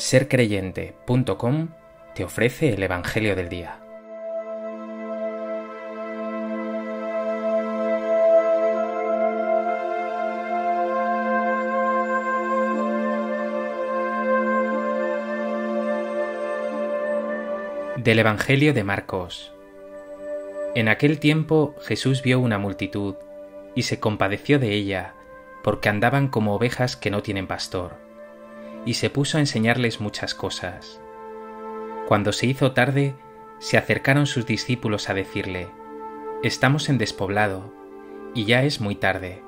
[0.00, 1.68] sercreyente.com
[2.14, 3.78] te ofrece el Evangelio del Día.
[17.96, 19.52] Del Evangelio de Marcos.
[20.74, 23.16] En aquel tiempo Jesús vio una multitud
[23.74, 25.14] y se compadeció de ella,
[25.62, 28.09] porque andaban como ovejas que no tienen pastor,
[28.84, 31.00] y se puso a enseñarles muchas cosas.
[32.08, 33.14] Cuando se hizo tarde,
[33.58, 35.68] se acercaron sus discípulos a decirle,
[36.42, 37.72] Estamos en despoblado,
[38.34, 39.42] y ya es muy tarde.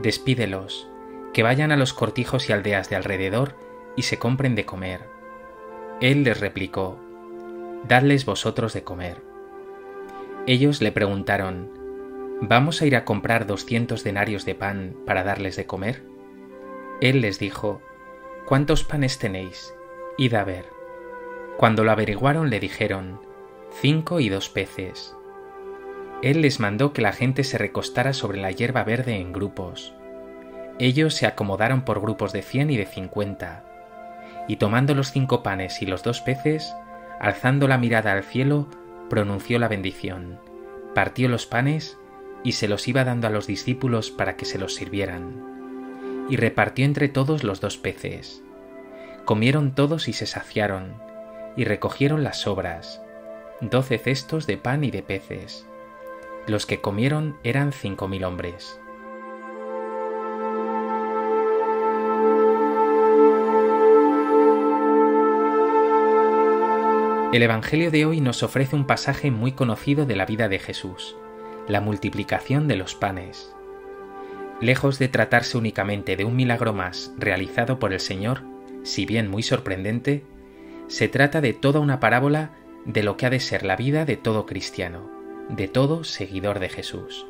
[0.00, 0.88] Despídelos,
[1.32, 3.54] que vayan a los cortijos y aldeas de alrededor
[3.96, 5.02] y se compren de comer.
[6.00, 6.98] Él les replicó,
[7.86, 9.22] Dadles vosotros de comer.
[10.46, 11.70] Ellos le preguntaron,
[12.40, 16.02] ¿Vamos a ir a comprar doscientos denarios de pan para darles de comer?
[17.00, 17.80] Él les dijo,
[18.46, 19.74] ¿Cuántos panes tenéis?
[20.16, 20.66] Id a ver.
[21.56, 23.20] Cuando lo averiguaron le dijeron,
[23.80, 25.16] Cinco y dos peces.
[26.22, 29.94] Él les mandó que la gente se recostara sobre la hierba verde en grupos.
[30.78, 33.64] Ellos se acomodaron por grupos de cien y de cincuenta,
[34.46, 36.72] y tomando los cinco panes y los dos peces,
[37.18, 38.68] alzando la mirada al cielo,
[39.10, 40.38] pronunció la bendición,
[40.94, 41.98] partió los panes
[42.44, 45.55] y se los iba dando a los discípulos para que se los sirvieran.
[46.28, 48.42] Y repartió entre todos los dos peces.
[49.24, 50.94] Comieron todos y se saciaron,
[51.56, 53.00] y recogieron las sobras,
[53.60, 55.66] doce cestos de pan y de peces.
[56.46, 58.80] Los que comieron eran cinco mil hombres.
[67.32, 71.16] El Evangelio de hoy nos ofrece un pasaje muy conocido de la vida de Jesús,
[71.68, 73.52] la multiplicación de los panes.
[74.60, 78.42] Lejos de tratarse únicamente de un milagro más realizado por el Señor,
[78.84, 80.22] si bien muy sorprendente,
[80.88, 82.52] se trata de toda una parábola
[82.86, 85.10] de lo que ha de ser la vida de todo cristiano,
[85.50, 87.26] de todo seguidor de Jesús.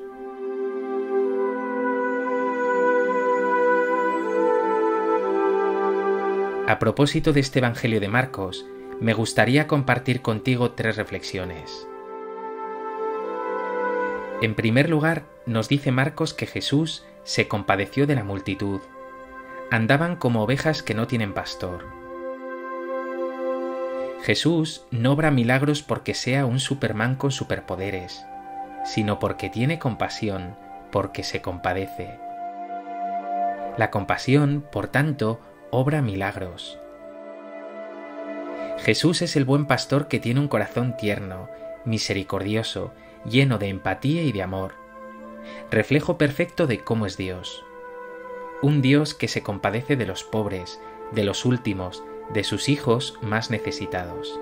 [6.68, 8.66] A propósito de este Evangelio de Marcos,
[9.00, 11.88] me gustaría compartir contigo tres reflexiones.
[14.42, 18.80] En primer lugar, nos dice Marcos que Jesús se compadeció de la multitud.
[19.72, 21.84] Andaban como ovejas que no tienen pastor.
[24.22, 28.24] Jesús no obra milagros porque sea un Superman con superpoderes,
[28.84, 30.56] sino porque tiene compasión,
[30.92, 32.16] porque se compadece.
[33.76, 36.78] La compasión, por tanto, obra milagros.
[38.78, 41.48] Jesús es el buen pastor que tiene un corazón tierno,
[41.84, 42.92] misericordioso,
[43.28, 44.85] lleno de empatía y de amor,
[45.70, 47.64] reflejo perfecto de cómo es Dios.
[48.62, 50.80] Un Dios que se compadece de los pobres,
[51.12, 52.02] de los últimos,
[52.32, 54.40] de sus hijos más necesitados.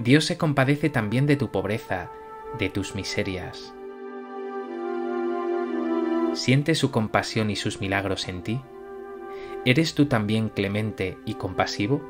[0.00, 2.10] Dios se compadece también de tu pobreza,
[2.58, 3.72] de tus miserias.
[6.34, 8.60] ¿Siente su compasión y sus milagros en ti?
[9.64, 12.02] ¿Eres tú también clemente y compasivo?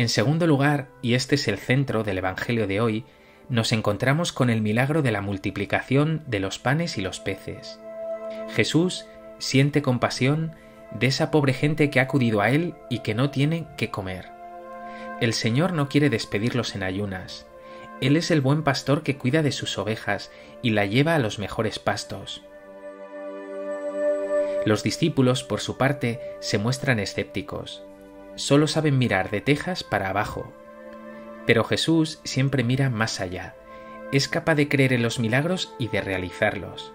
[0.00, 3.04] En segundo lugar, y este es el centro del Evangelio de hoy,
[3.50, 7.78] nos encontramos con el milagro de la multiplicación de los panes y los peces.
[8.48, 9.04] Jesús
[9.36, 10.52] siente compasión
[10.98, 14.30] de esa pobre gente que ha acudido a Él y que no tiene que comer.
[15.20, 17.46] El Señor no quiere despedirlos en ayunas.
[18.00, 20.30] Él es el buen pastor que cuida de sus ovejas
[20.62, 22.42] y la lleva a los mejores pastos.
[24.64, 27.82] Los discípulos, por su parte, se muestran escépticos
[28.36, 30.52] solo saben mirar de tejas para abajo.
[31.46, 33.54] Pero Jesús siempre mira más allá,
[34.12, 36.92] es capaz de creer en los milagros y de realizarlos.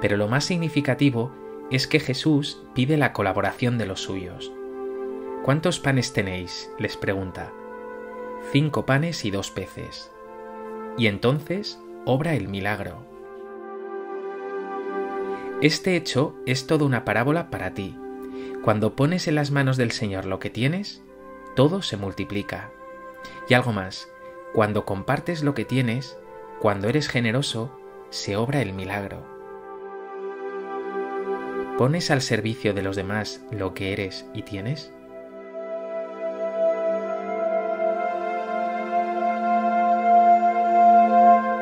[0.00, 1.32] Pero lo más significativo
[1.70, 4.52] es que Jesús pide la colaboración de los suyos.
[5.42, 6.70] ¿Cuántos panes tenéis?
[6.78, 7.52] les pregunta.
[8.52, 10.10] Cinco panes y dos peces.
[10.96, 13.04] Y entonces obra el milagro.
[15.60, 17.96] Este hecho es toda una parábola para ti
[18.62, 21.02] cuando pones en las manos del Señor lo que tienes,
[21.54, 22.70] todo se multiplica.
[23.48, 24.08] Y algo más,
[24.52, 26.18] cuando compartes lo que tienes,
[26.60, 27.70] cuando eres generoso,
[28.10, 29.24] se obra el milagro.
[31.78, 34.92] ¿Pones al servicio de los demás lo que eres y tienes?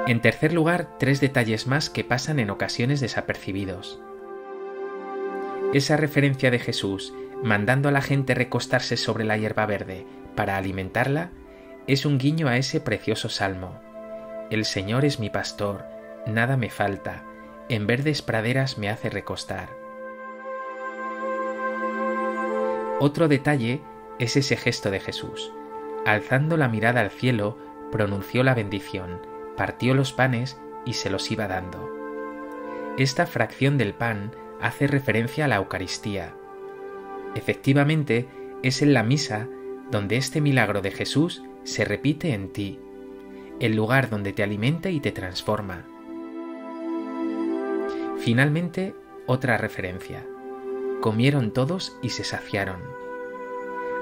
[0.06, 4.00] En tercer lugar, tres detalles más que pasan en ocasiones desapercibidos.
[5.73, 11.31] Esa referencia de Jesús mandando a la gente recostarse sobre la hierba verde para alimentarla
[11.87, 13.81] es un guiño a ese precioso salmo.
[14.51, 15.85] El Señor es mi pastor,
[16.27, 17.25] nada me falta,
[17.69, 19.69] en verdes praderas me hace recostar.
[22.99, 23.83] Otro detalle
[24.19, 25.53] es ese gesto de Jesús.
[26.07, 27.59] Alzando la mirada al cielo,
[27.93, 29.21] pronunció la bendición,
[29.57, 31.91] partió los panes y se los iba dando.
[32.97, 36.35] Esta fracción del pan hace referencia a la Eucaristía.
[37.35, 38.26] Efectivamente,
[38.62, 39.49] es en la misa
[39.91, 42.81] donde este milagro de Jesús se repite en ti,
[43.61, 45.87] el lugar donde te alimenta y te transforma.
[48.19, 48.94] Finalmente,
[49.26, 50.26] otra referencia.
[51.00, 52.81] Comieron todos y se saciaron.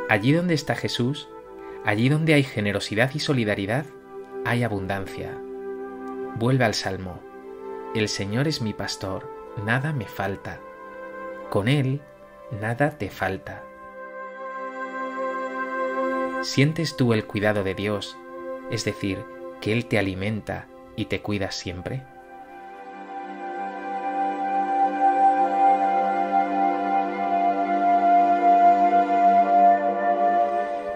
[0.09, 1.29] Allí donde está Jesús,
[1.85, 3.87] allí donde hay generosidad y solidaridad,
[4.45, 5.39] hay abundancia.
[6.37, 7.21] Vuelve al Salmo.
[7.95, 9.29] El Señor es mi pastor,
[9.63, 10.61] nada me falta.
[11.51, 12.01] Con Él,
[12.61, 13.63] nada te falta.
[16.43, 18.19] ¿Sientes tú el cuidado de Dios,
[18.71, 19.25] es decir,
[19.61, 20.67] que Él te alimenta
[20.97, 22.03] y te cuida siempre?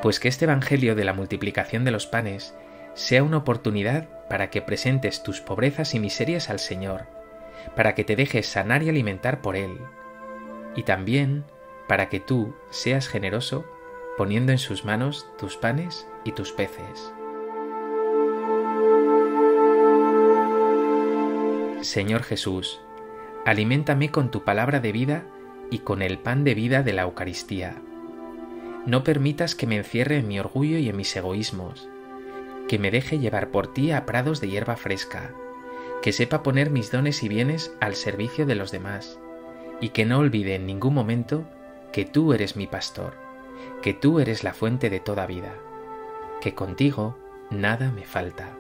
[0.03, 2.55] Pues que este Evangelio de la multiplicación de los panes
[2.95, 7.07] sea una oportunidad para que presentes tus pobrezas y miserias al Señor,
[7.75, 9.79] para que te dejes sanar y alimentar por Él,
[10.77, 11.45] y también
[11.89, 13.65] para que tú seas generoso
[14.17, 17.13] poniendo en sus manos tus panes y tus peces.
[21.81, 22.81] Señor Jesús,
[23.47, 25.25] aliméntame con tu palabra de vida
[25.71, 27.77] y con el pan de vida de la Eucaristía.
[28.85, 31.89] No permitas que me encierre en mi orgullo y en mis egoísmos,
[32.67, 35.33] que me deje llevar por ti a prados de hierba fresca,
[36.03, 39.19] que sepa poner mis dones y bienes al servicio de los demás,
[39.81, 41.45] y que no olvide en ningún momento
[41.93, 43.29] que tú eres mi pastor
[43.83, 45.55] que tú eres la fuente de toda vida,
[46.41, 47.17] que contigo
[47.51, 48.57] nada me falta.